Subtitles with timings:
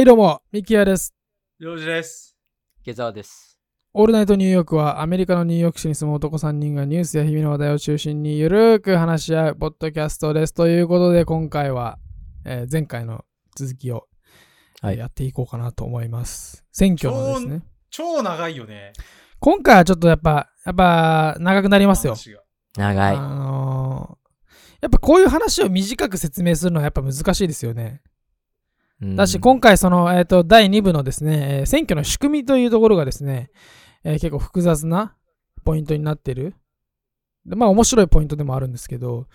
[0.00, 1.14] はい、どうも、ミキヤです。
[1.58, 2.34] 領事です。
[2.82, 3.58] 下沢です。
[3.92, 10.54] オールナイトニューヨークはアメリカのニューヨーク市に住む男3人がニュースや日々の話題を中心にゆるーく話し合うポッドキャストです。
[10.54, 11.98] ということで、今回は、
[12.46, 14.08] えー前回の続きを、
[14.80, 16.64] はいえーやっていこうかなと思います。
[16.72, 17.62] 選挙のですね。
[17.90, 18.94] 超長いよね。
[19.38, 22.16] 今回はちょっとやっぱ、やっぱ長くなりますよ。
[22.74, 23.16] 長い。
[23.16, 24.20] あのー
[24.80, 28.00] やっぱこういう話を短く説明するのはやっぱ難しいですよね。
[29.02, 33.50] うんだし、今回、その、えっ、と、第2部のですね、えー選挙の仕組みというところがですね、
[34.04, 35.16] えー結構複雑な
[35.64, 36.54] ポイントになってる。
[37.46, 39.26] でまあ、面白いポイントでもあるんですけど、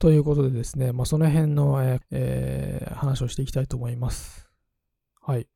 [0.00, 4.48] ということでですね、まあ、その辺の、えーえー話をしていきたいと思います。
[5.20, 5.46] はい。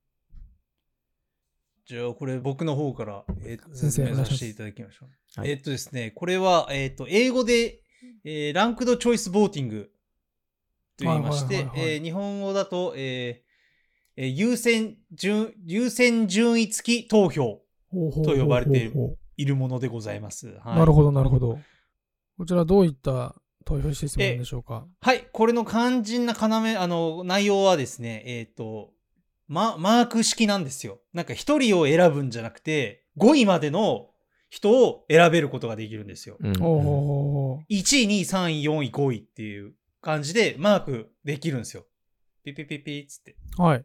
[1.87, 5.41] じゃあ、これ僕の方から、えーと先生説明お願いしますさせていただきましょう。
[5.41, 7.80] はいえーっとですね、これは、えーっと、英語で、
[8.25, 9.91] えーランクドチョイスボーティング
[10.97, 13.45] と言いまして日本語だと、えー
[14.17, 20.58] えー優先順、優先順位付き投票と呼ばれているいるものでございます。
[20.64, 21.58] はい、なるほど、なるほど。
[22.39, 24.86] こちらどういった投票システムなんでしょうか？
[25.00, 28.91] はい、これの肝心な要、あの、内容はですね、えっ、と、
[29.48, 31.01] ま、マーク式なんですよ。
[31.12, 34.11] なんか一人を選ぶんじゃなくて、5位までの
[34.48, 36.36] 人を選べることができるんですよ。
[36.41, 41.86] うんほうほうほうほ1位、2位、3位、4位、5位っていう感じでマークできるんですよ。
[42.45, 43.36] ピピピピっつって。
[43.58, 43.62] う。
[43.62, 43.84] はい。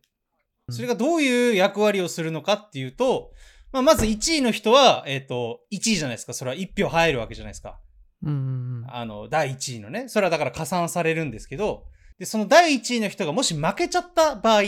[0.70, 3.32] それがどういう役割をするのかっていうと、
[3.72, 6.34] まあ、まず1位の人は、えっ、と、1位じゃないですか。
[6.34, 7.80] それは1票入るわけじゃないですか。
[8.24, 8.86] うんうんうん。
[8.90, 10.10] あの、第1位のね。
[10.10, 11.86] それはだから加算されるんですけど、
[12.20, 14.64] で、その第1位の人がもし負けちゃった場合、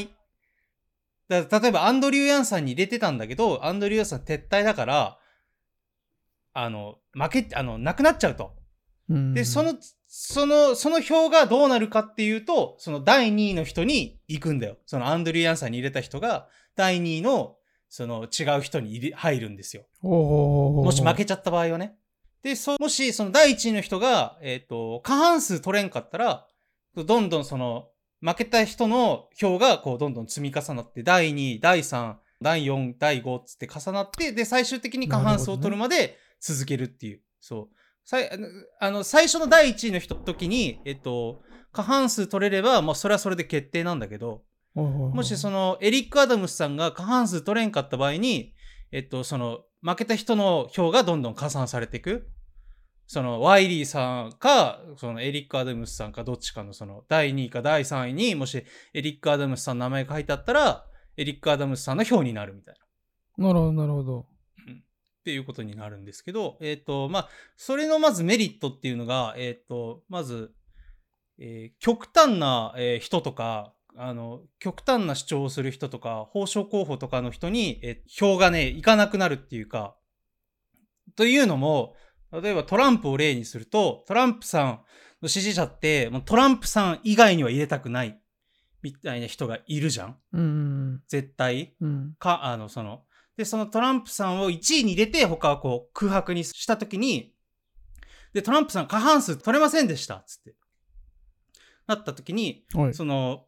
[1.29, 5.19] だ例えばアンドリュー・ヤンさんに入れてたんだけど、アンドリュー・ヤンさん撤退だから、
[6.53, 8.55] あの、負け、あの、なくなっちゃうと。
[9.09, 9.75] うんうんで、そ、の、
[10.15, 14.77] その、その票がどうなるかっていうと、その第2位の人に行くんだよ。
[14.85, 17.55] そのアンドリュー・ヤンさんに入れた人が、第2位の、
[17.89, 19.85] その違う人に入るんですよ。
[20.03, 21.95] もし負けちゃった場合はね。
[22.43, 26.45] で、そ、もしその第1位の人が、えっ、と、過半数取れんかったら、
[26.95, 27.87] どんどんその、
[28.21, 37.21] 負けた人の票がこうどんどん積み重なって、第2位、第3、第4、第5つって重なって、で、最終的に過半数を取るまで続けるっていう。
[37.39, 37.75] そう。
[38.05, 38.29] さい
[38.79, 41.41] あの最初の第1位の人時に、えっと、
[41.71, 44.43] 過半数取れれば、もうそれはそれで決定なんだけど、
[44.75, 48.53] もしそのエリック・アダムスさんが過半数取れんかった場合に、
[48.91, 52.29] えっと、その負けた人の票がどんどん加算されていく。
[53.05, 58.63] そのワイリーさんか、そのエリック・アダムスさんかどっちかのその第2位か第3位にもし
[58.93, 60.85] エリック・アダムスさんの名前が書いてあったら、
[61.17, 62.75] エリック・アダムスさんの票になるみたい
[63.37, 63.47] な。
[63.47, 64.25] なるほど、なるほど。
[65.23, 70.53] っていうことになるんですけど、えっ、と、まあ、それのまずメリットっていうのが、えっ、と、まず、
[71.39, 79.95] えー極端な、えー人とか、あの、極端な主張をする人とか、法相候補とかの人に、えー票がね、いかなくなるっていうか、
[81.15, 81.95] というのも、
[82.33, 84.81] 例えばトランプを例にすると、トランプさん
[85.21, 88.19] の支持者って、もうトランプさん以外には入れたくない、
[88.81, 90.43] みたいな人がいるじゃんうんう
[90.95, 91.75] ん絶対。
[91.79, 91.89] うん。
[91.89, 92.13] うん。
[92.19, 93.05] か、あの、その、
[93.37, 97.33] で、そのトランプさんを1位に入れて、他はこう、空白にしたときに、
[98.33, 100.55] で、トランプさん過半数取れませんでした、つって。
[101.87, 102.93] なったときに、はい。
[102.93, 103.45] その、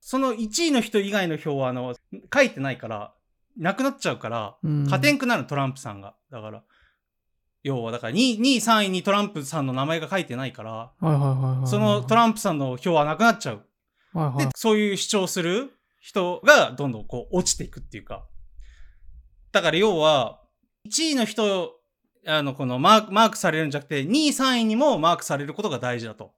[0.00, 1.94] その1位の人以外の票は、あの、
[2.32, 3.14] 書いてないから、
[3.56, 6.14] なくなっちゃうから、うん勝てんくなるトランプさんが。
[6.30, 6.62] だから、
[7.64, 10.92] 要は、だから2位、2位、3位にトランプさんの名前が書いてないから。
[11.66, 13.66] そのトランプさんの票はなくなっちゃう。
[14.12, 18.26] はいはいで、そういう主張する人がどんどんこう落ちていくっていうか。
[19.52, 20.40] だから要は、
[20.86, 21.78] 1位の人、
[22.26, 26.32] あの、このマーク、マークされるんじゃなくて、2位、3位にもマークされることが大事だと。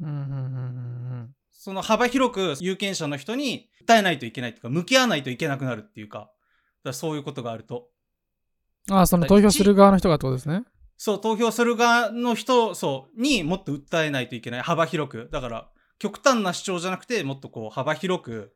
[0.00, 0.26] うんうんうんう
[0.96, 6.30] んその幅広く有権者の人に訴えないといけないっていうか、向き合わないといけなくなるっていうか、
[6.82, 7.90] だそういうことがあると。
[8.88, 8.96] うん。
[8.96, 10.62] ああ、その投票する側の人がってことですね。
[10.96, 14.62] そう、投票する側の人、そう、にもっと訴えないといけない。
[14.62, 15.28] 幅広く。
[15.30, 15.68] だから、
[15.98, 18.54] 極端な主張じゃなくて、もっとこう、幅広く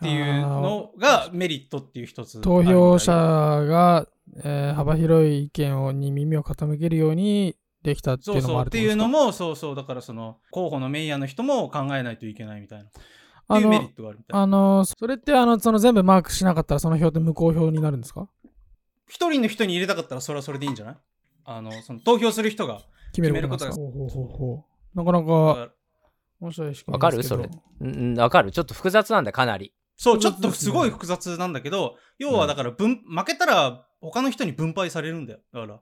[0.00, 2.40] ていうのがメリットっていう一つ。
[2.40, 4.06] 投票者が、
[4.44, 8.66] えー幅広い意見をに耳を傾けるようにできたっていうのそうそう。
[8.66, 9.74] っていうのも、そうそう。
[9.74, 12.84] だからその、候補のメイヤーの人も考えないといけないみたいな。
[12.84, 13.00] って
[13.48, 14.42] あいうメリッの、トがあるみたいな。
[14.42, 18.28] あの、それってあの、その全部マークしなかったらその票って無効票になるんですか？
[19.08, 20.96] 一人の人に入れたかったらそれはそれでいいんじゃない？
[21.46, 22.82] あの、その投票する人が。
[23.12, 23.92] 決めることなんですか？
[23.98, 24.64] ほうほうほうほ
[24.94, 25.72] うなかなか
[26.40, 27.22] 面白い仕組わかる？
[27.22, 27.48] それ。
[27.80, 29.72] うん、わかるちょっと複雑なんだ、かなり。
[29.98, 35.40] そう、ちょっとすごい複雑なんだけど、要はだから分、負けたら他の人に分配されるんだよ。
[35.52, 35.80] だから。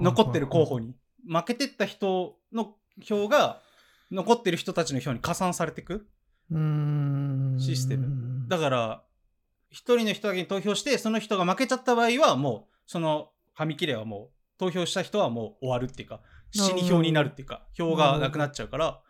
[0.00, 0.96] 残ってる候補に。
[1.28, 3.60] 負けてった人の票が、
[4.10, 6.06] 残ってる人たちの票に加算されていく。
[7.58, 9.02] システムだから、
[9.70, 16.20] 一人の人だけに投票して、その人が負けちゃった場合は、もう、その紙切れはもう、投票した人はもう終わるっていうか、
[16.50, 19.02] 死に票になるっていうか、票がなくなっちゃうから、だか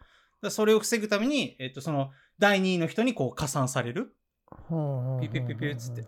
[0.43, 2.11] らそれを防ぐために、えっと、その、
[2.43, 4.17] 第2位の人にこう加算される。
[5.21, 6.05] ピピピピっつって。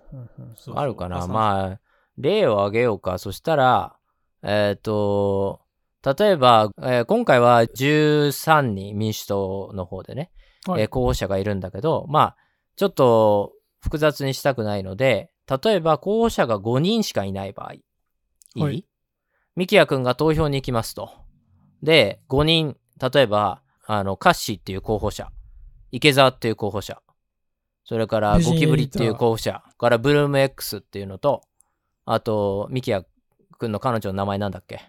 [0.56, 1.28] そうあるかな。
[1.28, 1.80] まあ、
[2.18, 3.18] 例を挙げようか。
[3.18, 3.96] そしたら、
[4.42, 5.60] えっ、と、
[6.04, 10.32] 例えば、えー今回は13人民主党の方でね、
[10.66, 10.82] はい。
[10.82, 12.36] えー候補者がいるんだけど、まあ、
[12.74, 15.30] ちょっと複雑にしたくないので、
[15.62, 17.84] 例えば候補者が5人しかいない場合、い。
[18.56, 18.84] い、はい？
[19.54, 21.12] ミキヤ君が投票に行きますと。
[21.84, 25.30] で、5人、例えば、あの、カッシーっていう候補者、
[25.96, 27.00] 池澤っていう候補者、
[27.84, 31.42] それからゴキブリっていう候補者、からブルーム X っていうのと、
[32.04, 33.04] あと、ミキヤ
[33.58, 34.80] 君の彼女の名前なんだっけ？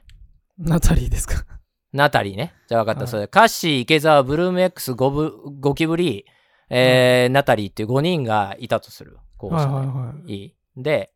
[0.57, 1.45] ナタリーですか？
[1.93, 2.55] ナタリーね。
[2.67, 3.01] じゃあ分かった。
[3.01, 6.25] はいそれ、カッシー、池澤、ブルーム X、ゴブゴキブリ、
[6.69, 10.33] えーナタリーっていう5人がいたとする候補はい者ね、はいはい。
[10.33, 10.55] いい。
[10.75, 11.11] で、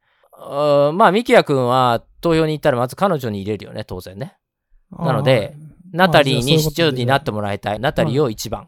[0.94, 4.38] まあ、ミキヤ君は投票に行ったらまず彼女に入れるよね、当然ね。
[4.92, 5.56] なので
[5.92, 7.80] ナタリーに市長になってもらいたい。
[7.80, 8.68] ナタリーを1番、うん。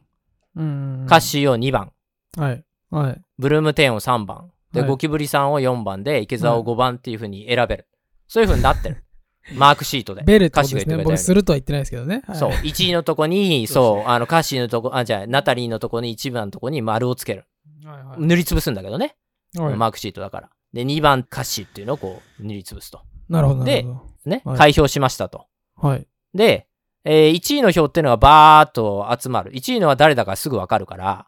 [0.56, 1.92] カッシーを2番、
[2.38, 2.64] はい。
[2.90, 3.22] はい。
[3.38, 7.88] ブルーム10を3番、で、はいゴキブリさんを4番で、池澤を5番っていう風に選べる。
[8.28, 9.04] そういう風になってる。
[9.56, 10.24] マークシートで。
[10.24, 10.98] ベルとですね。
[11.04, 12.22] 僕するとは言ってないですけどね。
[12.28, 12.52] はいそう。
[12.52, 17.46] 1位のとこに、 そう、あの、カッシーのとこ、あ、じゃあ、ナタリーのとこに1番のとこに丸をつける。
[17.84, 19.16] はいはい塗りつぶすんだけどね。
[19.58, 20.50] はいマークシートだから。
[20.72, 23.02] で、2番カッシーっていうのをこう、塗りつぶすと。
[23.28, 23.60] なるほど。
[23.60, 24.42] なでるほね。
[24.46, 25.48] はい開票しましたと。
[25.82, 25.88] ど。
[25.88, 26.08] はい。
[26.34, 26.68] で、
[27.04, 29.52] えー1位の票っていうのがバーっと集まる。
[29.52, 31.28] 1位のは誰だかすぐわかるから。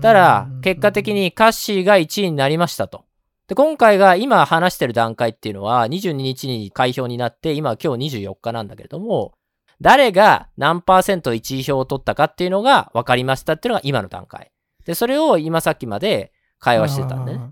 [0.00, 3.04] ただ、結果的にカッシーが1位になりましたと。
[3.48, 9.34] で、今回が今話してる段階っていうのは、22日に開票になって、今今日24日なんだけれども、
[9.80, 14.50] 誰が何パーセント1位票を取ったかっていうのが分かりましたっていうのが今の段階。
[14.84, 17.50] で、それを今さっきまで会話してたんでね。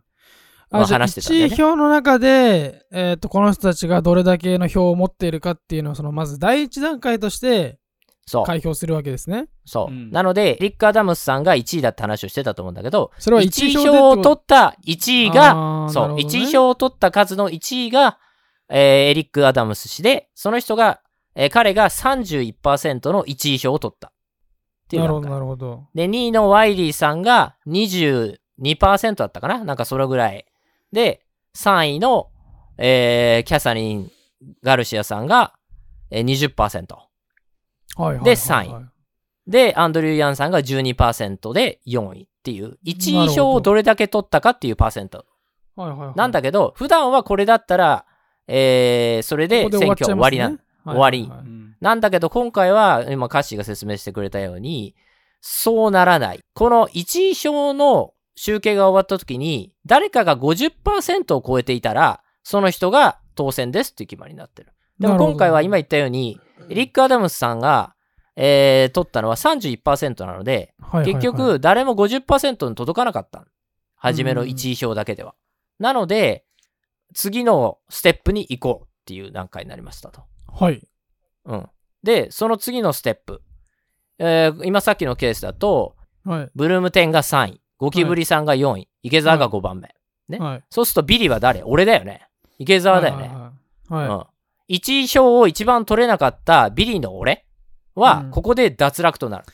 [0.74, 7.78] あまあじゃあ話してたんだよね1位票の中で、えっとこの人たちがどれだけの票を持っているかっていうのをそのまず第一段階として
[8.26, 8.44] そう。
[8.44, 9.48] 開票するわけですね。
[9.64, 9.92] そう。
[9.92, 18.18] うんなので、リック・アダムスさんが1位だって話をしてたと思うんだけど、それは1 1位位票を取った1位が、そう、なるほどね1位票を取った数の1位が、
[18.70, 21.00] えーエリック・アダムス氏で、その人が、
[21.34, 24.08] えー彼が31%の1位票を取った。
[24.08, 24.10] っ
[24.88, 25.84] ていうなるほど、なるほど。
[25.94, 29.64] で、2位のワイリーさんが22%だったかな？
[29.64, 30.46] なんかそれぐらい。
[30.94, 31.20] で、
[31.56, 32.30] 3位の、
[32.78, 34.10] えーキャサリン・
[34.62, 35.52] ガルシアさんが、
[36.10, 36.24] えー
[36.54, 36.94] 20%。
[36.94, 37.08] は
[37.98, 38.24] いはいはいはい。
[38.24, 38.86] で3位
[39.46, 45.26] で、アンドリュー・ヤンさんが12%で4位っていう、1位票をどれだけ取ったかっていうパーセント
[45.76, 46.14] はいはいはい。
[46.16, 48.06] なんだけど、普段はこれだったら、
[48.46, 54.94] えーそれでここ選挙終わりな、終終わりはいはいはいうんなんだけど、今回は、今、カッシーが説明してくれたように、
[55.42, 56.40] そうならない。
[56.54, 64.72] この1位票の集計が終わった時に、誰かが50%を超えていたら、その人が当選ですっていう決まりになってる。
[64.98, 67.94] でも今回は今言ったように、リック・アダムスさんが、
[68.36, 73.46] えー取ったのは31%なので、はいはいはい結局、誰も50%に届かなかった。
[73.96, 75.34] 初めの1位票だけでは。
[75.78, 76.44] なので、
[77.14, 80.22] 次のステップに行こうっていう段階になりましたと。
[80.52, 80.82] はい。
[81.46, 81.68] うん。
[82.02, 83.42] で、その次のステップ。
[84.18, 86.50] えー今さっきのケースだと、はい。
[86.54, 89.94] ブルーム10が3位、ゴキブリさんが4位、池澤が5番目。
[90.28, 90.62] ねはい。
[90.70, 91.62] そうするとビリは誰？
[91.62, 92.28] 俺だよね。
[92.58, 93.28] 池澤だよね。
[93.28, 94.24] はいはいうん。
[94.68, 97.44] 1位票を一番取れなかったビリの俺
[97.94, 99.44] はう、んここで脱落となる。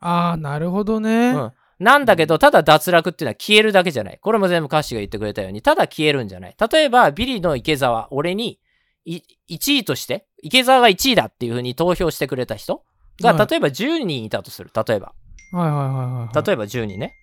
[0.00, 1.30] ああ、なるほどね。
[1.30, 1.52] うん。
[1.78, 4.18] なんだけど、ただ脱落っていうのは消えるだけじゃない。
[4.20, 6.56] これも全部歌詞が言ってくれたように、ただ消えるんじゃない。
[6.70, 8.60] 例えば、ビリの池澤、俺に
[9.04, 12.84] い1位として、池澤が1位だっていうふうに投票してくれた人
[13.22, 14.70] が、はい例えば10人いたとする。
[14.74, 15.14] 例えば。
[15.52, 15.92] はいはいはいは
[16.32, 16.46] いはい。
[16.46, 17.14] 例えば10人ね。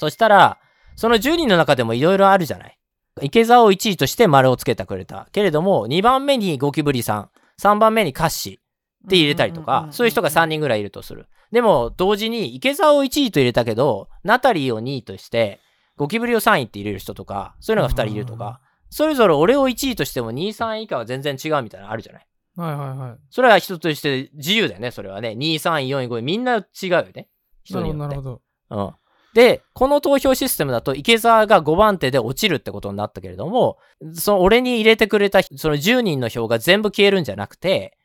[0.00, 0.58] そしたら、
[0.96, 2.78] その10人の中でもいろいろあるじゃない。
[3.20, 5.28] 池澤を1位として丸をつけてくれた。
[5.32, 7.30] けれども、2番目にゴキブリさん、
[7.60, 11.26] 3番目にカッシーって入れたりとか、そういう人が3人ぐらいいるとする。
[11.52, 15.60] でも、同時に池澤を1位と入れたけど、ナタリーを2位として、
[15.96, 22.26] ゴキブリを3位って入れる人とか、そういうのが2人いるとか、それぞれ俺を1位としても2位、3位以下は全然違うみたいなのあるじゃない？
[22.56, 23.18] はいはいはい。
[23.30, 25.30] それは人として自由だよね、それはね。
[25.30, 27.28] 2位、3位、4位、5位、みんな違うよね。
[27.64, 28.38] 人なるによってほどなる
[28.68, 28.76] ほ。
[28.76, 28.84] ど。
[28.84, 28.94] うん。
[29.34, 33.78] で、この投票システムだと、池澤が5番手で落ちるってことになったけれども、
[34.14, 37.96] その俺に入れてくれた、その10人の票が全部消えるんじゃなくて、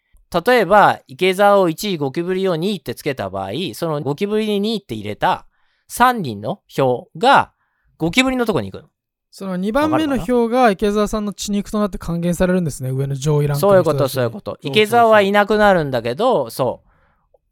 [0.46, 5.48] 例えば、池澤を1位、ゴキブリを2位ってつけた場合、そのゴキブリに2位って入れた
[5.90, 7.54] 3人の票が、
[7.98, 8.90] ゴキブリのとこに行くの。
[9.32, 14.58] その2番目の票が池澤さんの血肉となって還元されるんですね、上の上位ランクそういうこと、そういうこと。
[14.62, 16.85] 池澤はいなくなるんだけど、そう。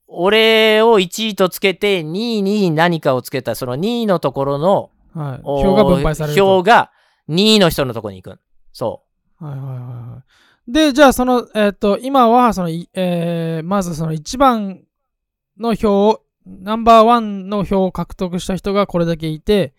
[0.08, 5.42] 俺を1位とつけて、2位に何かをつけた、その2位のところのはい。
[5.44, 6.46] お票が分配されると。
[6.46, 6.92] 票が
[7.30, 8.40] 2位の人のとこに行く。
[8.72, 9.04] そ
[9.40, 10.24] はいはいはいは
[10.68, 10.72] い。
[10.72, 14.82] で、じゃあその、えっ、と、今は、その、いえーまずその1番
[15.60, 19.74] の票を、ナンバーワンの票を獲得した人がこれだけいて、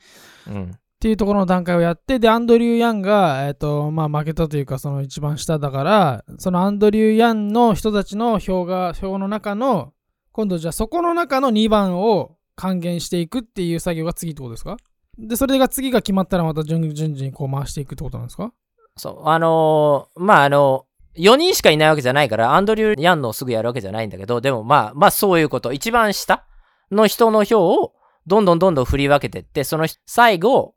[0.47, 0.51] う。
[0.51, 0.71] うん。
[0.71, 9.93] っていうところの段階をやって、で、アンドリュー・ヤンが、えっ、と、まあ、負けたというか、その一番下だから、そのアンドリュー・ヤンの人たちの票が、票の中の、
[10.35, 14.77] 今度じゃあそこの中の2番を還元していくっていう作業が次ってことですか？
[15.17, 18.53] で、それが次が決まったらまた順々にこう回していくってことなんですか？
[18.97, 19.29] そう。
[19.29, 20.87] あのーまあ、あの
[21.17, 25.73] 4人しかいないわけじゃないから、アンドリュー・ヤンのをすぐやるわけじゃないんだけど、でもまあ、まあそういうこと。
[25.73, 26.45] 一番下
[26.91, 27.93] の人の票を
[28.27, 30.75] どんどんどんどん振り分けてって、その最後、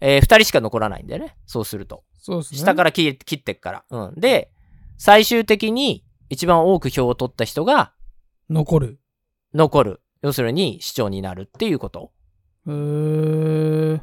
[0.00, 1.36] え2人しか残らないんだよね。
[1.46, 2.04] そうすると。
[2.18, 2.60] そうですね。
[2.60, 3.84] 下から切切ってっから。
[3.90, 4.14] うん。
[4.16, 4.52] で、
[4.98, 7.92] 最終的に一番多く票を取った人が
[8.52, 9.00] 残る。
[9.54, 10.00] 残る。
[10.22, 12.12] 要するに市長になるっていうこと。
[12.66, 14.00] へー。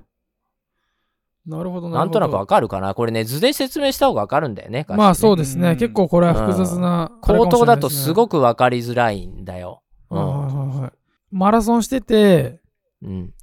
[1.46, 1.90] なるほどなるほど。
[1.90, 4.86] なんとなくわかるかなこれね、図で説明した方がわかるんだよね。
[4.90, 5.72] まあそうでですね。
[5.72, 7.12] うん結構これは複雑な。
[7.22, 8.32] 口頭だとすごく。
[8.32, 9.82] くわかりづらいんだよ。
[10.12, 10.28] うはいん。
[10.28, 10.92] はいはいはい
[11.32, 12.60] マラソンしてて、
[13.02, 13.34] うん。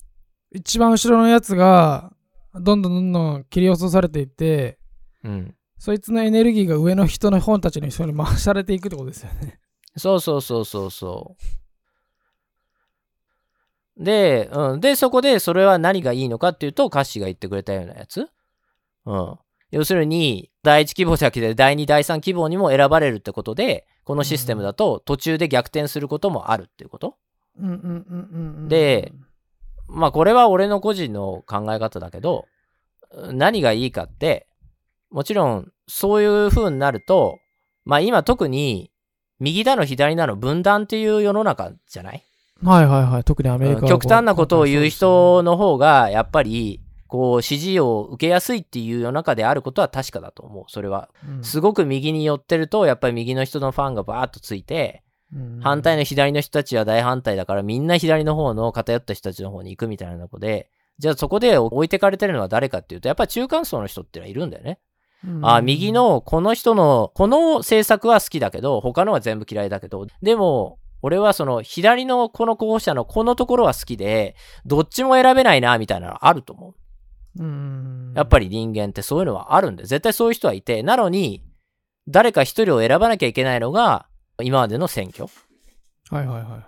[0.53, 2.13] 一番後ろのやつが、
[2.55, 4.79] どんどんどんどん切り落とされていって、
[5.23, 5.55] うん。
[5.79, 9.61] そいつのエネルギーが上の人の本たちの人に回されていくってことですよね。
[9.97, 11.37] そうそうそうそうそ
[13.99, 14.05] う。
[14.05, 14.81] で、うん。
[14.81, 18.29] で、そこでそれは何がいいのかっていうと、カッシーが言ってくれたようなやつ。
[19.07, 19.39] うん。
[19.71, 27.17] 要するに、第1希望じゃなくて、第2、第3希望にも選ばれるってことで、このシステムだと途中で逆転することもあるっていうこと。
[27.59, 28.69] うんうんうんうんうん。
[28.69, 29.13] で、
[29.89, 32.47] まあこれは俺の個人の考え方だけど、
[33.33, 34.47] 何がいいかって、
[35.11, 37.39] もちろんそういう風になると、
[37.85, 38.91] まあ今特に
[39.41, 42.23] 右だの左だの分断っていう世の中じゃない？
[42.63, 43.25] はいはいはい。
[43.25, 50.65] 特にアメリカ極端なことを言う人の方がやっぱりこう支持を受けやすいっていう世の中であることは確かだと思う。
[50.69, 51.11] それは。
[51.29, 55.03] うんすごく右に寄ってるとやっぱり右の人のファンがバーッとついて、
[55.35, 64.79] うん反対の左の人たちは大反対だからみんな左の方の偏った人たちの方に行くみたいなとこで、じゃあそこで置いてかれてるのは誰かっていうと、やっぱり中間層の人ってのはいるんだよね。
[65.25, 76.75] うんあ、右のこの人の、この政策は好きだけど、他のは全部嫌いだけど、でも、俺はその左のこの候補者のこのところは好きで、どっちも選べないな、みたいなのあると思う。
[77.39, 81.43] うんやっぱり人間ってそういうのはあるんで、絶対そういう人はいて、なのに、
[82.09, 84.07] 誰か一人を選ばなきゃいけないのが、
[84.43, 85.27] 今までの選挙。
[86.11, 86.63] はいはいはいはい。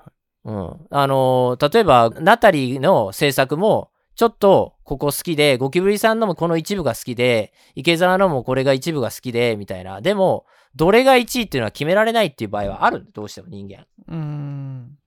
[0.45, 0.87] うん。
[0.91, 10.01] あのー例えば、ナタリーの政策も、ちょっとここ好きで、ゴキブリさんのもこの一部が好きで、池澤のもこれが一部が好きで、みたいな。
[10.01, 10.45] でも、
[10.75, 13.87] どれが1位っていうのは決められないっていう場合はあるどうしても人間。
[14.09, 14.99] うん。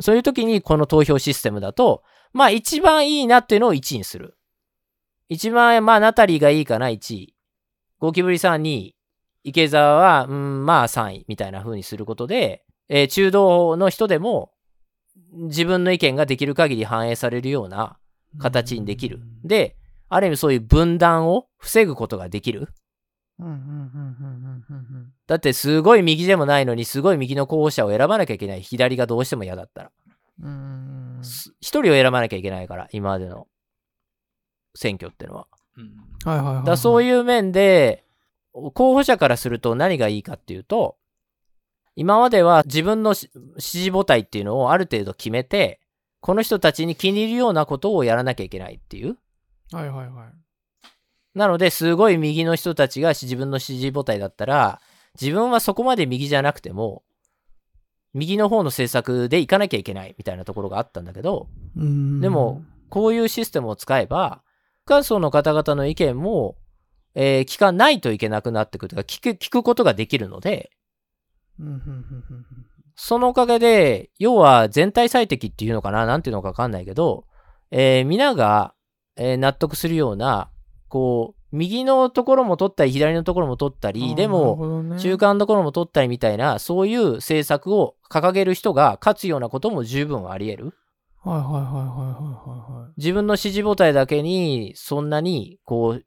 [0.00, 2.02] そういう時にこの投票システムだと、
[2.34, 4.36] まあ一番いいなっていうのを1位にする。
[5.30, 7.34] 一番、まあナタリーがいいかな、1位。
[7.98, 8.96] ゴキブリさん2位。
[9.44, 14.52] 池澤は、うん、まあ3位みたいな風にすることで、えー中道の人でも
[15.32, 17.98] 自分の意見ができる限り反映されるような
[18.38, 19.20] 形にできる。
[19.44, 19.76] で、
[20.08, 22.68] ある意味そういう分断を防ぐことができる。
[23.38, 28.62] うんうんうんうんうんうんだってすごい右でもないのにすごい右の候補者を選ばなきゃいけない。
[28.62, 29.92] 左がどうしても嫌だったら。
[30.42, 33.46] うんうんす一人を選ばなきゃいけないから、今までの
[34.74, 35.46] 選挙ってのは。
[36.24, 36.64] いはいはいはい。
[36.64, 38.04] からそういう面で、
[38.52, 40.96] 候補者からすると何がいいかっていうと、
[41.94, 45.80] 今までは自分のし支持母体っていうのをある程度決めて、
[46.20, 49.16] この人たちに気に入るようなことをやらなきゃいけないっていう。
[49.72, 51.38] はいはいはい。
[51.38, 54.80] なので、すごい右の人たちが自分の支持母体だったら、
[55.20, 57.02] 自分はそこまで右じゃなくても、
[58.14, 64.42] 右の方の政策で行かなきゃいけないみたいなところがあったんだけど、うんでも、こういうシステムを使えば、
[64.86, 66.56] 中間層の方々の意見も、
[67.14, 70.70] えー聞かないといけなくなってくるとか聞く、聞くことができるので、
[73.00, 77.26] そのおかげで、要は全体最適っていうのかななんていうのかわかんないけど、
[77.70, 78.74] えー皆が、
[79.16, 80.50] えー納得するような、
[80.88, 90.74] こう、右のところも取ったり、左のところも取ったり、でも、、中間のところも取ったりみたいな、そういう政策を掲げる人が勝つようなことも十分あり得る。
[91.22, 92.92] はいはいはいはいはいはいはい。
[92.96, 96.04] 自分の支持母体だけに、そんなに、こう、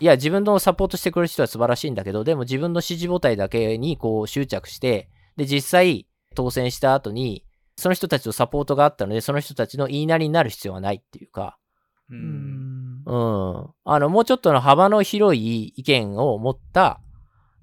[0.00, 7.44] いや、自分のサポートしてくれる人は素晴らしいんだけど、でも自分の支持母体だけに、こう、執着して、で、実際、当選した後に、
[7.76, 11.58] その人たちのサポートがあったので、その人たちの言いなりになる必要はないっていうか、
[12.10, 13.02] ううんん。
[13.06, 13.16] う
[13.64, 13.70] ん。
[13.84, 17.00] あの、もうちょっとの幅の広い意見を持った、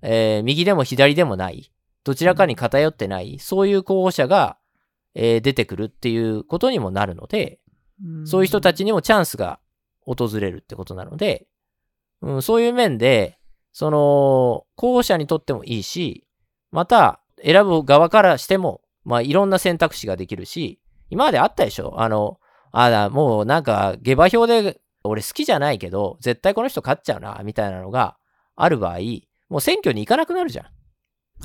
[0.01, 1.71] えー右でも左でもない、
[2.03, 4.57] どちらかに偏ってない、そういう候補者が、
[5.13, 7.59] えー出てくるっていうことにもなるので、
[8.25, 9.59] そういう人たちにもチャンスが
[10.01, 11.47] 訪れるってことなので、
[12.21, 13.37] うん、そういう面で、
[13.73, 16.25] その、候補者にとってもいいし、
[16.71, 20.79] また、選ぶ側からしても、まあ、いろんな選択肢ができるし、
[21.09, 21.95] 今まであったでしょ？
[21.99, 22.39] あの、
[22.71, 28.17] あだ、もうなんか、下馬評で、俺好きじゃないけど、絶対この人勝っちゃうな、みたいなのが
[28.55, 28.99] ある場合、
[29.49, 30.65] もう選挙に行かなくなるじゃん。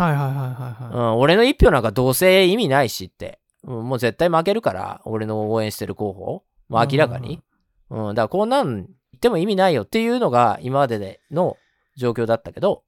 [0.01, 1.17] はいはいはいはいうはい。
[1.17, 3.41] ん、俺の一票なんかどうせ意味ないしって。
[3.65, 6.45] うん、もう絶対負けるから、俺の応援してる候補。
[6.69, 7.41] もう明らかに。
[7.89, 8.87] うん、だからこんなん言っ
[9.21, 11.57] ても意味ないよっていうのが今まででの
[11.97, 12.85] 状況だったけど、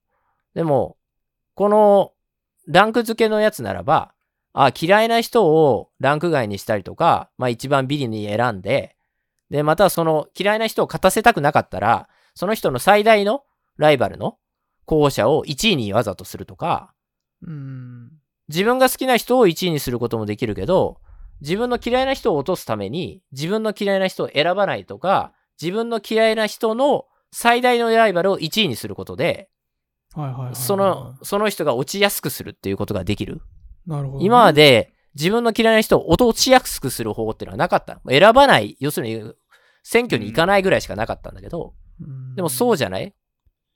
[0.53, 0.97] でも、
[1.55, 2.11] この
[2.69, 4.13] ランク付けのやつならば、
[4.53, 8.95] あ、嫌いな人をランク外にしたりとか、まあ一番ビリに選んで、
[9.49, 13.43] で、またその嫌いな人を勝たせたくなかったら、その人の最大の
[13.77, 14.37] ライバルの
[14.85, 16.93] 候補者を1位にわざとするとか、
[17.41, 18.11] うん。
[18.49, 20.99] 自分が好きな人を1位にすることもできるけど、
[21.41, 29.49] 自分の嫌いな人を落とすために、自分の嫌いな人を選ばないとか、自分の嫌いな人の最大のライバルを1位にすることで、
[30.15, 30.55] はいはいはいはい。
[30.55, 33.41] その、その人が落ちやすくするっていうことができる？
[33.85, 38.01] なるほどね、今まで自分の嫌いな人を落としやすくする方法っていうのはなかった。
[38.09, 39.33] 選ばない、要するに
[39.83, 43.13] 選挙に行かないぐらいしかなかったんだけど、うん、でもそうじじゃない？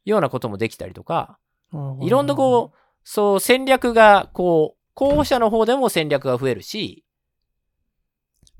[0.05, 7.05] ようなこともできたりとか、ゃいろんなこう、そう戦略が、こう、候補者の方でも戦略が増えるし、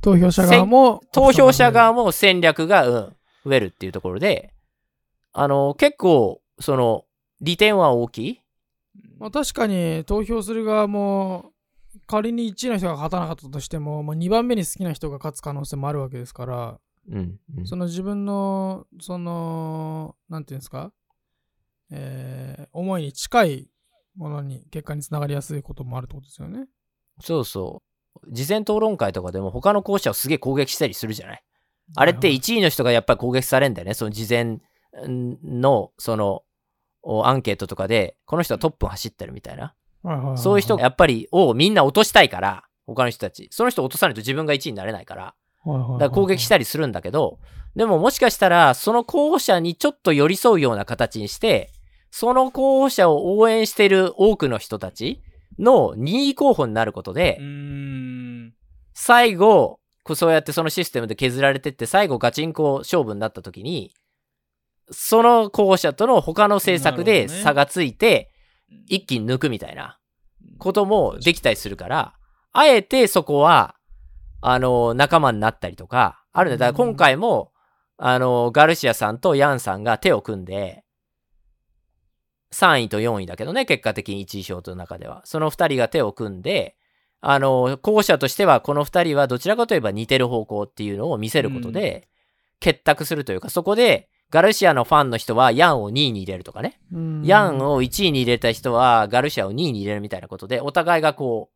[0.01, 3.15] 投票者側も、投票者側も戦略が、うん、
[3.45, 4.53] 増えるっていうところで、
[5.31, 7.05] あの、結構、その、
[7.43, 8.41] 利点は大きい？
[9.19, 11.51] まあ、確かに投票する側も
[12.07, 17.39] 仮に1位の人が勝たなかったとしても、まあ、2番目に好きな人が勝つ可能性もあるわけですからうん。
[17.57, 20.91] うんその自分のそのなんていうんですか、
[21.91, 23.69] えー思いに近い
[24.15, 26.65] ものに結果につながりやすいこともあるってことですよね。
[27.19, 27.81] そうそ
[28.23, 28.31] う。
[28.31, 31.43] 事前討論会とかでも他の候補者をすげえ攻撃したりするじゃない？
[31.95, 33.93] あれってはい1位の人がやっぱり攻撃されんだよね。
[33.93, 34.59] その事前
[35.43, 36.43] の、その、お
[37.25, 39.73] アンケートとかで、この人はトップを走ってるみたいな。
[40.37, 43.47] そういう人がやっぱりをみんな落としたいから、他の人たち。
[43.51, 45.35] その人を落とさないと自分が1位になれないから。
[45.65, 47.39] だから攻撃したりするんだけど、
[47.75, 51.71] でももしかしたら、その候補者にちょっと寄り添うような形にして、
[52.11, 55.21] その候補者を応援している多くの人たち
[55.57, 57.39] の2位候補になることで。
[58.93, 59.79] 最後、
[60.15, 63.91] そうやってそのシステムで削られてって、最後ガチンコ勝負になった時に、
[64.93, 68.31] その候補者との他の政策で差がついて、
[68.87, 69.99] 一気に抜くみたいな
[70.59, 72.13] こともできたりするから、
[72.51, 73.75] あえてそこは、
[74.41, 76.57] あの、仲間になったりとか、あるね。
[76.57, 77.51] だから今回も、
[77.97, 80.83] あの、ガルシアさんとヤンさんが手を組んで、
[82.51, 85.21] 3位と4位だけどね、結果的に1位票との中では。
[85.25, 86.75] その2人が手を組んで、
[87.21, 92.09] あの、候補者としては、この2人はどちらかといえば似てる方向っていうのを見せることで、
[92.59, 96.79] 結託するというか、そこで、ガルシアのファンの人はヤンを2位に入れるとかね。
[96.91, 101.51] うんヤンを1位に入れた人はガルシアを2位に入れるみたいなことで、お互いがこ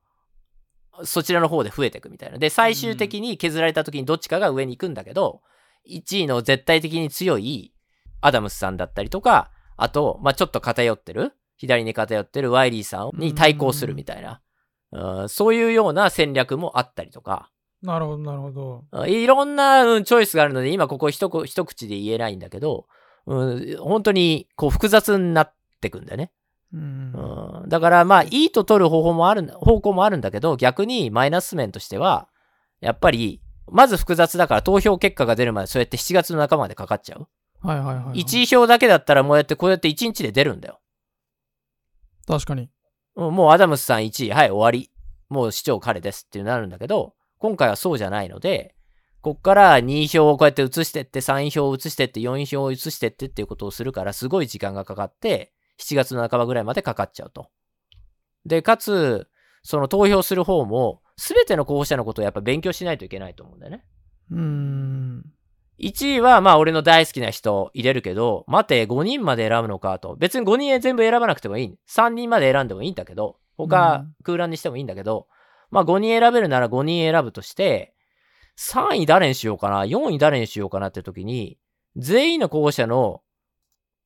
[1.00, 2.38] う、そちらの方で増えていくみたいな。
[2.38, 5.42] で、最終的に削られた時にどっちかが上に行くんだけど、
[5.90, 7.74] 1位の絶対的に強い
[8.22, 14.42] アダムスさんだったりとか、あと、まあ、ちょっと偏ってる、左に偏ってるワイリーさんに対抗するみたいな。
[14.92, 17.50] うんそういうような戦略もあったりとか、
[17.82, 18.86] なるほどなるほど。
[18.92, 22.88] うんいろんな、うんチョイスがあるので、今ここ一こ一口で言えないんだけど、
[23.26, 26.32] うん、本当にこう複雑になってくんだよね。
[26.74, 32.28] うんうん、だからまあ、いいと取る方法もあるん、方向もあるんだけど、逆にマイナス面としては、
[32.82, 37.28] やっぱり、まず複雑だから投票結果が出るまでそうやって7月の半ばまでかかっちゃう。
[37.62, 38.20] はいはいはいはい。
[38.20, 40.80] 1位票だけだったらもうやってこうやって1日で出るんだよ。
[42.28, 42.70] 確かに。
[43.16, 44.92] うんもうアダムスさん1位、はい、終わり。
[45.30, 48.76] もう市長彼ですってなるんだけど、今回はそうじゃないので、
[49.22, 57.50] こっから2位票をこうやって移してって、3位票を移してって、4位票を移してってっていうことをするから、すごい時間がかかって、7月の半ばぐらいまでかかっちゃうと。
[58.46, 59.28] で、かつ、
[59.64, 63.84] その投票する方も、すべての候補者のことをやっぱ勉強しないといけないと思うんだよね。
[64.32, 65.24] うーん。
[65.80, 70.16] 1位はまあ俺の大好きな人入れるけど、待て、5人まで選ぶのかと。
[70.16, 71.78] 別に5人全部選ばなくてもいい。
[71.90, 75.28] 3人まで選んでもいいんだけど、他うん空欄にしてもいいんだけど、
[75.70, 77.94] まあ5人選べるなら5人選ぶとして、
[78.58, 81.58] 3位誰にしようかな、4位誰にしようかなって時に、
[81.96, 83.22] 全員の候補者の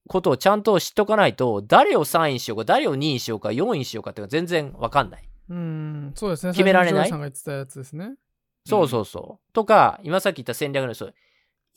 [0.08, 5.30] ことをちゃんと知っとかないと、誰を3位にしようか、誰を2位にしようか、4位にしようかっていうのが全然わかんない。
[5.50, 6.12] うーん。
[6.16, 6.54] そうですね。
[6.54, 7.10] 決められない？
[7.10, 8.16] 最初にジョージさんが言ってたやつですね。
[8.66, 9.54] そうそうそう。
[9.54, 11.14] とか、今さっき言った戦略のそう、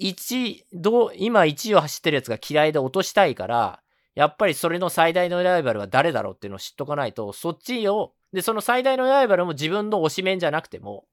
[0.01, 3.81] 1、どう、今1位を走ってるやつが嫌いで落としたいから、
[4.14, 11.05] やっぱりそれの最大のライバルは誰だろうっていうのを知っとかないと、そっちを、で、その最大のライバルも自分の推しメンじゃなくても、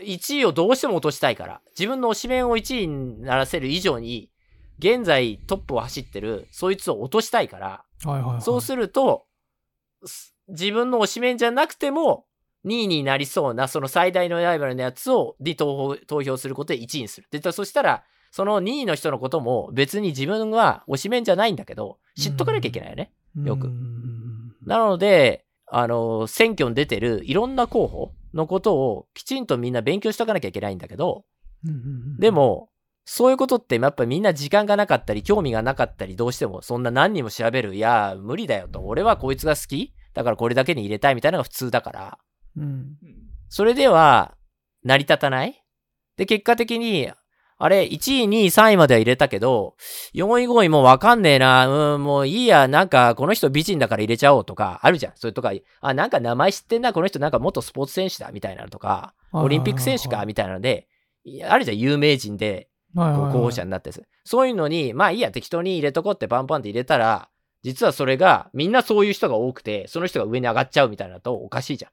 [0.00, 4.30] 1位をどうしても落としたいから、自分の推しメンを1位にならせる以上に、
[4.78, 8.40] 現在トップを走ってる、そいつを落としたいから、はいはいはい。
[8.40, 9.26] そうすると、
[10.04, 12.26] す自分の推しメンじゃなくても、
[12.64, 17.26] 2位になりそうな、その最大のライバルのやつを、に投票投票することで1位にする。
[17.32, 23.10] で、そしたら、その2位の人のことも別に自分は推しメンじゃないんだけど、知っとかなきゃいけないよね。
[23.44, 23.66] よく。
[23.66, 24.52] うん。
[24.64, 31.24] なので、あの、選挙に出てるいろんな候補のことをきちんとみんな勉強しとかなきゃいけないんだけど、
[31.64, 31.78] うんうんう
[32.14, 32.70] んで、も、
[33.04, 38.80] そういうことってやっぱみんな時間がなかったり、興味がなかったり、どうしてもそんな何人も調べる、いや、無理だよと。
[38.80, 39.94] 俺はこいつが好き。
[40.12, 42.18] だからこれだけに入れたいみたいなのが普通だから、
[42.56, 42.96] うん。
[43.48, 44.34] それでは
[44.82, 45.62] 成り立たない。
[46.16, 47.10] で、結果的に、
[47.58, 49.76] あれ、1位、2位、3位までは入れたけど、
[50.14, 55.12] 4位、5位もうわかんねえな、うん、もういいや、なんかこの人美人だから入れちゃおうとか、あるじゃん。
[55.16, 60.86] それとか、あ、なんか名前知ってんな、この人なんか元スポーツ選手だ、みたいなのとか、オリンピック選手か、みたいなので、
[61.48, 67.28] あるじゃん、有名人で、候補者になってすそういうのに、まあいいや、適当に入れとこうってパンパンって入れたら、
[67.62, 71.90] 実はそれが、みんなそういう人が多くて、その人が上に上がっちゃうみたいなのとおかしいじゃん。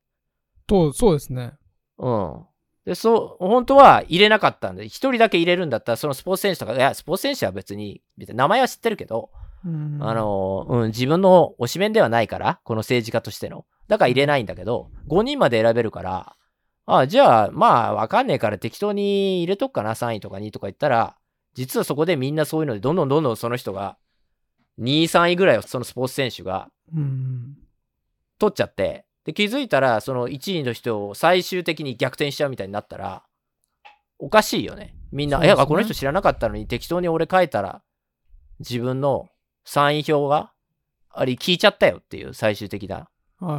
[0.68, 1.54] と、そうですね。
[1.98, 2.46] うん。
[2.86, 9.30] で、そう、本当は入れなかったんで、一人だけ入れるんだったら、そのスポーツ選手とか、いや、スポーツ選手は別に、別に名前は知ってるけど、
[9.66, 13.66] うんあ、の、うん、自分の推しメンではないから、この政治家としての。
[13.88, 16.36] だから入れないんだけど、5人まで選べるから、
[16.86, 21.16] あじゃあ、まあ、わかんねえから適当に入れとくかな、3位とか2位とか言ったら、
[21.54, 23.98] 実はそこでみんなそういうので、どんどんどんどんその人が、
[24.80, 27.58] 2位、3位ぐらいをそのスポーツ選手がうん。
[28.40, 33.24] 取っちゃって、で、気づいたら、その1位の人を最終的に逆転しちゃうみたいになったら、
[34.20, 34.96] おかしいよね。
[35.12, 37.82] みんな、ねいや、この人知らなかったのに適当に俺書いたら、
[38.60, 39.30] 自分の
[39.66, 40.52] 3位票が、
[41.10, 43.08] あれ聞いちゃったよっていう最終的な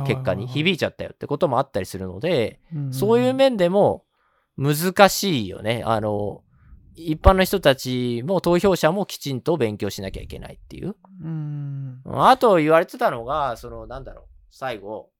[0.06, 4.04] 結果に響いちゃったよってこともあったりするので、そういう面でも
[4.56, 5.82] 難しいよね。
[5.84, 6.42] あの、
[6.96, 10.96] 一般の人たちも投票者もきちんと勉強しなきゃいけないっていう。
[11.22, 12.02] うん。
[12.06, 15.10] あと言われてたのが、その、なんだろう、最後、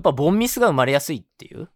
[0.00, 1.68] やっぱボンミスが生まれやすいっていう。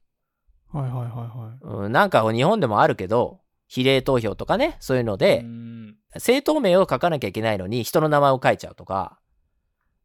[0.73, 1.85] はいはいはいはい。
[1.85, 5.75] うん、なんか日本でもあるけど、比例投票とかね、そういうので、うん
[6.15, 9.19] 政党名を書かなきゃいけないのに人の名前を書いちゃうとか、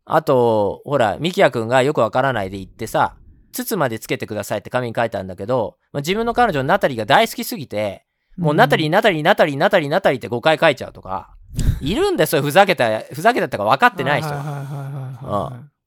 [0.06, 3.16] あと、ほら、ミキヤくんがよくわからないで言ってさ、
[3.52, 8.06] つつまでつけてくださいって紙に書いたんだけど、まあ、自分の彼女のナタリーが大好きすぎて、
[8.36, 11.36] もうナタリー、ナタリー、ナタリー、ナタリー、ナタリーって5回書いちゃうとか、
[11.82, 15.79] いるんだよ、そういうふざけた、ふざけたってか分かってない人はい。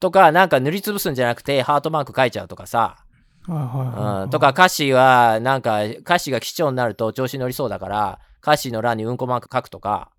[0.00, 2.96] とか、なんか塗りつぶすんじゃなくて、ハートマーク書いちゃうとかさ、
[3.46, 4.24] はいはいはいはい。
[4.24, 10.10] うん、とか、歌詞は、なんか、歌詞が基調になると調子乗りそうだから、歌詞の欄にうんこマーク書くとか、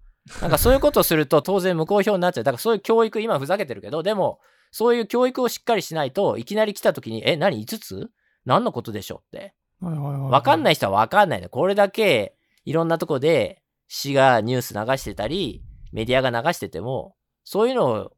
[0.42, 2.44] なんかそういうことをすると当然無効票になっちゃう。
[2.44, 4.40] だからそういう教育、今ふざけてるけど、でも、
[4.72, 8.10] そういう教育をしっかりしないといきなり来た時に、え、何 ?5 つ？
[8.46, 9.54] 何のことでしょうって。
[9.82, 11.50] はいはいはいはいわかんない人はわかんないで。
[11.50, 18.12] これだけいろんなとこで市がニュース流してたり、メディアが流してても、そういうのを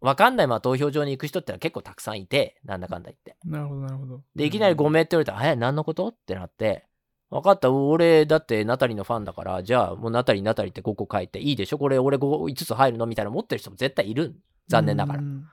[0.00, 3.36] わかんないまま投票所に行く人ってのは結構たくさんいて、なんだかんだ言って。
[3.44, 4.22] なるほどなるほど。
[4.34, 6.08] で、いきなりごめんって言われたら、え、何のこと？
[6.08, 6.86] ってなって、
[7.28, 11.78] 分かった、俺、だってナタリのファンだから、じゃあもうナタリ、ナタリって5個書いて、いいでしょ？
[11.78, 13.06] これ俺 5, 5つ入るの？
[13.06, 14.34] みたいな持ってる人も絶対いる。
[14.68, 15.18] 残念ながら。
[15.20, 15.44] うん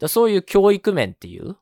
[0.00, 1.56] だそういう教育面っていう、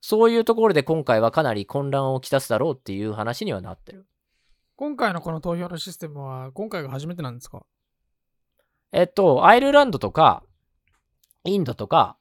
[0.00, 4.08] そういうところで今回はかなり混乱をきたすだろうっていう話にはなってる。
[4.74, 7.64] 今回のこの投票のシステムは、今回が初めてなんですか？
[8.90, 10.42] えっと、アイルランドとか、
[11.48, 12.16] インドとか、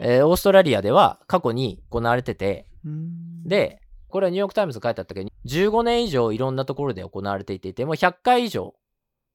[0.00, 8.74] えーオーストラリアでは過去に行われてて、うん、で、これはニューヨークタイムズ書いてあったけど、15年以上いろんなところで行われていて、もう100回以上、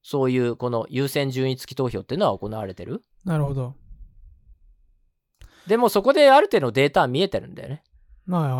[0.01, 3.03] そういうこの優先順位付き投票っていうのは行われてる。
[3.25, 3.75] なるほど。
[5.67, 7.83] でもそこである程度のデータは見えてるんだよね。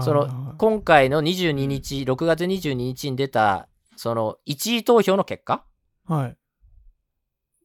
[0.01, 5.63] その今回の22日、6月22日に出た、その1位投票の結果
[6.05, 6.37] はい。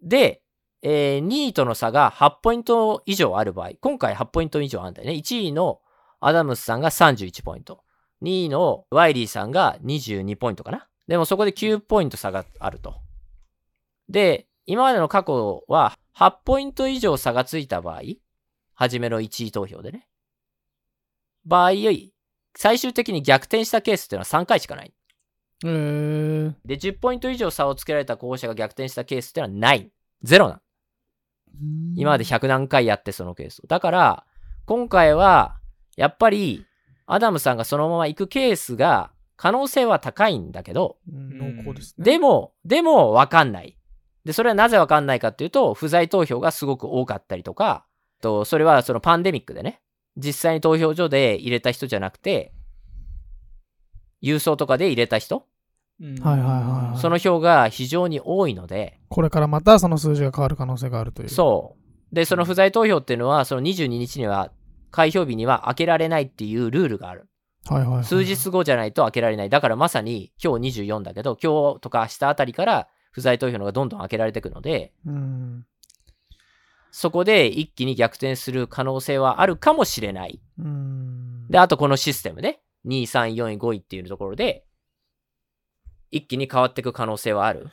[0.00, 0.43] で、
[0.86, 5.14] えー2位との差が8ポイント以上ある場合、今回8ポイント以上あるんだよね。
[5.14, 5.80] 1位の
[6.20, 7.82] アダムスさんが31ポイント。
[8.22, 10.86] 2位のワイリーさんが22ポイントかな。
[11.08, 12.96] でもそこで9ポイント差があると。
[14.10, 18.02] で、今までの過去は8ポイント以上差がついた場合、
[18.74, 20.06] 初めの1位投票でね。
[21.46, 22.12] 場合より、
[22.56, 24.92] 最終的に逆転したケースっていうのは3回しかない。
[25.64, 29.90] えー、で、10ポイント以上差をつけられた候補者が逆転したケースっていうのはない。
[30.22, 30.63] ゼロなの。
[31.96, 33.66] 今まで100何回やってそのケースを。
[33.66, 34.24] だから、
[34.66, 35.56] 今回は、
[35.96, 36.66] やっぱり、
[37.06, 40.96] アダムさんがそのまま行くケースが、可能性は高いんだけど、
[41.74, 42.04] ですね。
[42.04, 43.76] でも、でも分かんない。
[44.24, 47.84] で、それはなぜ分かんないかっていうと、不在投票がすごく多かったりとか、
[48.20, 49.80] とそれはそのパンデミックでね、
[50.16, 52.52] 実際に投票所で入れた人じゃなくて、
[54.22, 55.46] 郵送とかで入れた人、
[56.00, 61.28] はいはいはいその票が非常に多いので、これからまたその数字が変わる可能性があるという。
[61.28, 61.76] そ
[62.10, 62.14] う。
[62.16, 64.50] で、その不在投票っていうのは、その22日には、
[64.90, 67.28] 開票日には開けられないっていうルールがある。
[67.68, 68.04] はいはいはい。
[68.04, 69.50] 数日後じゃないと開けられない。
[69.50, 75.64] だからまさに今日24だけど、今日とか明日あたりから不在投票のがどんどん開けられていくので、うん。
[76.90, 80.40] そこで一気に逆転する可能性はあるかもしれない。
[80.58, 81.46] うん。
[81.50, 84.64] で、あとこのシステムね、2位、3位、4位、5位っていうところで、
[86.10, 87.70] 一気に変わっていく可能性はある。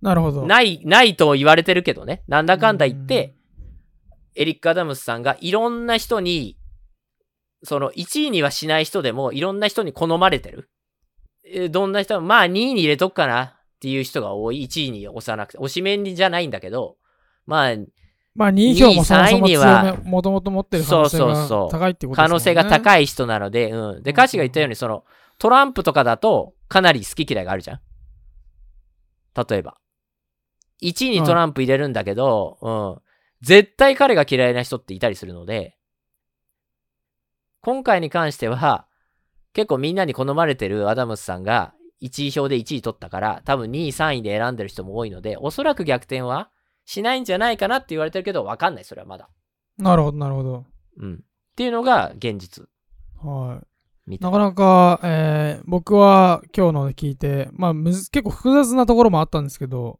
[0.00, 0.46] なるほど。
[0.46, 3.34] ない、ないと言われてるけどね、なんだかんだ言って、
[4.36, 6.56] エリック・アダムスさんがいろんな人に、
[7.64, 10.70] その1位にはしない人でもいろんな人に好まれてる。
[11.44, 12.20] えーどんな人？
[12.20, 14.62] も、まあ2位に入れとくかなっていう人が多い。
[14.62, 15.58] 1位に押さなくて。
[15.58, 16.96] 押し面じゃないんだけど、
[17.46, 17.74] まあ
[18.36, 22.28] まあ、2位票もそもそも2位強3位にめ、もともと持ってる可能性がそうそうそう高いってことですもんね。
[22.28, 24.02] 可能性が高い人なので、うん。
[24.04, 25.04] で、歌詞が言ったように、その
[25.40, 27.80] トランプとかだとかなり好き嫌いがあるじゃん。
[29.48, 29.76] 例えば。
[30.82, 33.02] 1位にトランプ入れるんだけど、うん。
[33.40, 35.76] 絶対彼が嫌いな人っていたりするので、
[37.60, 38.86] 今回に関しては、
[39.52, 46.50] 結構みんなに好まれてるアダムスさんが1位票で1位取ったから、多分2位、3位で選んでる人も多いので、おそらく逆転は
[46.84, 49.28] しないんじゃないかなって言われてるけど、わかんない、それはまだ。
[49.78, 50.64] なるほど、なるほど。
[50.98, 51.14] うん。
[51.14, 51.18] っ
[51.56, 52.68] ていうのが現実。
[53.22, 53.60] は
[54.06, 54.18] い。
[54.20, 59.98] なかなか、えー僕は今日の聞いて、まあ、結構複雑なところもあったんですけど、うん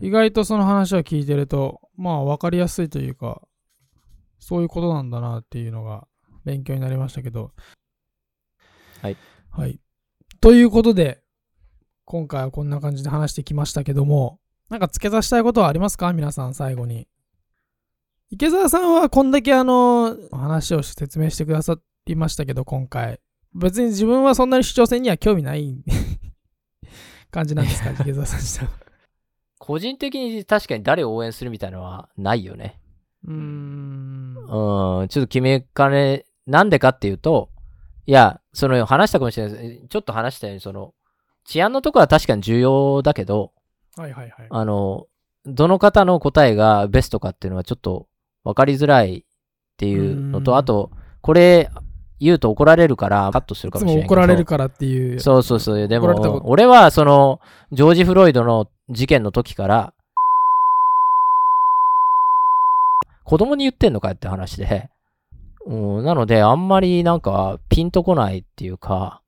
[0.00, 3.42] 意外とその話を聞いてると、まあ、わかりやすいというか、
[4.38, 6.06] そういうことなんだなっていうのが
[6.44, 7.52] 勉強になりましたけど。
[9.00, 9.16] はい。
[9.50, 9.80] はい。
[10.40, 11.22] ということで、
[12.04, 16.12] 今回はこんな感じで話してきましたけども、なんか付け足したいことはありますか？
[16.12, 17.08] 皆さん、最後に。
[18.30, 23.20] 池澤さんはこんだけあの、話を説明してくださいましたけど、今回。
[23.54, 25.82] 別に自分はそんなに主張戦には興味ない
[27.30, 27.90] 感じなんですか？
[27.92, 28.72] 池澤さん自体は。
[29.66, 32.78] 個人的に確かに誰を応援するみたいなのはないよね。
[33.26, 34.34] うーん。
[34.36, 37.48] うん、ちょっと決めかね、なんでかっていうと、
[38.04, 39.88] いや、その話したかもしれないです。
[39.88, 40.92] ちょっと話したように、その、
[41.46, 43.52] 治安のところは確かに重要だけど、
[43.96, 44.46] はいはいはい。
[44.50, 45.06] あの、
[45.46, 48.06] どの方の答えがベストかっていうのはちょっと
[48.44, 50.90] 分かりづらいっていうのと、うんあと、
[51.22, 51.70] これ
[52.24, 54.14] 言うと怒られるからカットするかもしれないけど。
[54.14, 55.20] 怒られるからっていう。
[55.20, 55.88] そうそうそう。
[55.88, 57.40] でも、俺はその、
[57.72, 59.94] ジョージ・フロイドの事件の時から、
[63.24, 64.90] 子供に言ってんのかよって話で、
[65.66, 69.22] うん、なので、あんまりなんか、ピンとこないっていうか、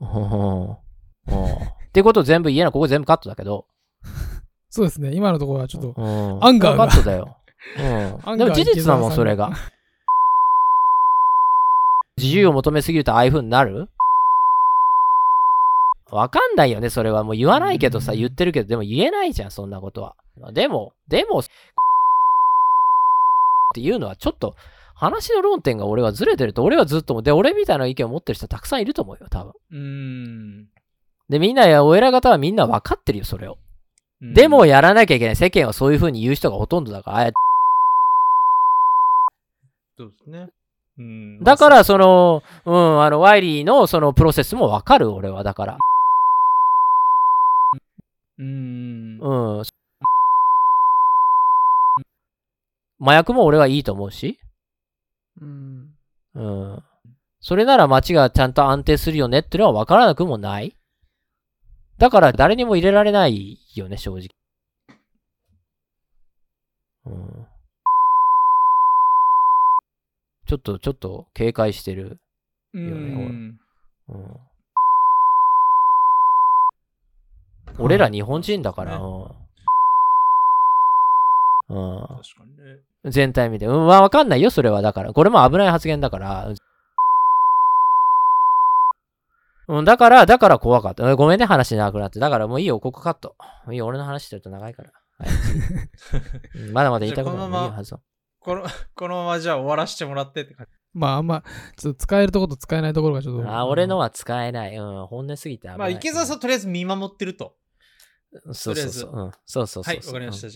[0.00, 0.76] うんうんっ
[1.94, 3.64] てことを全部言えない、ここ全部カットだけど、
[4.68, 5.12] そうですね。
[5.14, 5.94] 今のところはちょっと。
[5.96, 7.36] うん、アンガーがカットだよ。
[8.26, 8.38] うん。
[8.38, 9.52] でも事実だもん、それが。
[12.16, 13.88] 自由を求めすぎるとああいう風になる？
[16.10, 17.24] わかんないよね、それは。
[17.24, 20.14] もう言わないけどさ、うん言ってるけど、でも言えないじゃん、そんなことは。
[20.52, 21.44] でも、でも、っ
[23.74, 24.54] ていうのはちょっと、
[24.94, 27.22] 話の論点が俺はずれてると、俺はずっと思う。
[27.24, 29.52] で、俺みたいな意見を持ってる人たくさんいると思うよ、多分。
[29.72, 30.68] うーん。
[31.28, 33.56] で、みんなや、お偉方はみんな分かってるよ、それを。
[34.22, 35.36] うんでも、やらなきゃいけない。
[35.36, 37.32] 世間はそういう風に言う人がほとんどだから、ああや
[39.98, 40.48] そうですね。
[40.98, 41.42] うん。
[41.42, 45.42] だから、その、うん、あの、ワイリーのそのプロセスもわかる、俺は。
[45.42, 45.78] だから。
[48.38, 49.18] うーん。
[49.20, 49.62] うん。
[53.00, 54.38] 麻薬も俺はいいと思うし。
[55.40, 55.94] うん。
[56.34, 56.42] う
[56.76, 56.82] ん。
[57.40, 60.74] それなら街がちゃんと安定するよねってのはわからなくもない。
[61.98, 64.28] だから誰にも入れられないよね、正直。
[67.06, 67.53] うん。
[70.46, 72.18] ちょっと、ちょっと警戒してる。
[72.74, 73.60] うよねん。
[74.08, 74.36] うん。
[77.78, 79.22] 俺ら日本人だから、うん。
[81.68, 82.06] うん。
[82.06, 82.80] 確かにね。
[83.06, 83.66] 全体見て。
[83.66, 84.82] うん、わわかんないよ、それは。
[84.82, 85.12] だから。
[85.12, 86.52] これも危ない発言だから。
[89.66, 91.04] うん、だから、だから怖かった。
[91.04, 92.20] うんごめんね、話長くなって。
[92.20, 93.34] だからもういいよ、ここカット。
[93.70, 94.90] いいよ、俺の話してると長いから。
[95.16, 95.28] はい
[96.66, 97.70] うんまだまだ言いたくない。
[97.70, 97.94] はず
[98.44, 98.62] この、
[98.94, 100.72] このままじゃあ終わらせてもらってって感じ。
[100.92, 101.42] まあ、あんま、
[101.76, 103.50] ちょっと使えるところと使えないところがちょっと。
[103.50, 104.76] あ、俺のは使えない。
[104.76, 105.78] うん、本音すぎて危ない。
[105.78, 107.56] まあ、池澤さんとりあえず見守ってると。
[108.36, 109.10] うんそうそうそう。
[109.12, 109.94] うん、そうそうそうそう。
[109.94, 110.48] はい、わかりました。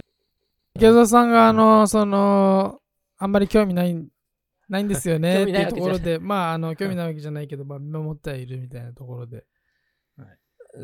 [0.74, 2.81] 池澤さんが、あの、その、
[3.18, 3.94] あんまり興味ない、
[4.68, 5.35] ないんですよね。
[5.38, 9.44] 興って味ないいうところで、まあ、あの、興味ないわけじゃないけど、まあ、見守ってはいるみたいなところで。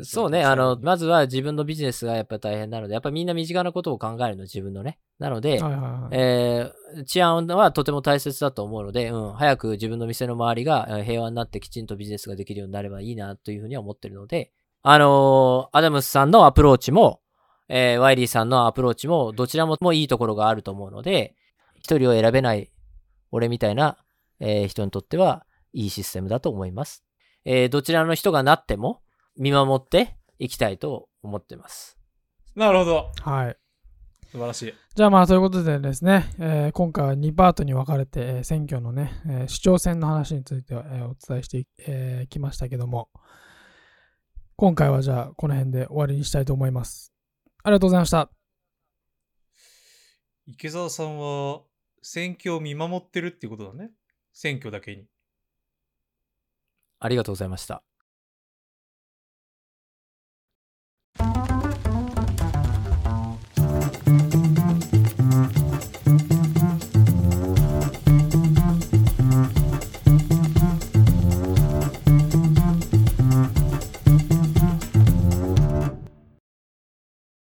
[0.03, 4.97] そうね、あの、まずは自分のビジネスがやっぱ大変なので、やっぱみんな身近なことを考えるの、自分のね。
[5.19, 6.15] なので、はいはいはい。
[6.15, 17.21] えー治安はとても大切だと思うので、うん、早く自分の店の周りがえー平和になってきちんとビジネスができるようになればいいなというふうには思ってるので、あのーアダムスさんのアプローチも、
[17.69, 21.35] えーワイリーさんのアプローチも、どちらももういいところがあると思うので、
[21.77, 22.71] 一人を選べない
[23.31, 23.97] 俺みたいな、
[24.39, 27.03] えー人にとってはいいシステムだと思います。
[27.45, 29.01] えーどちらの人がなっても
[29.37, 31.97] 見守っていきたいと思ってます。
[32.55, 33.11] なるほど。
[33.21, 33.57] はい。
[34.31, 34.73] 素晴らしい。
[34.95, 43.09] じゃあまあということでですね、えー今回は2パートに分かれて、えー選挙のね、えー市長選の話について、えーお伝えしてい、えーきましたけども、
[44.57, 47.13] 今回はじゃあこの辺で終わりにしたいと思います。
[47.63, 48.29] ありがとうございました。
[50.47, 51.61] 池澤さんは
[52.01, 53.91] 選挙を見守ってるっていうことだね。
[54.31, 55.07] 選挙だけに。
[56.99, 57.83] ありがとうございました。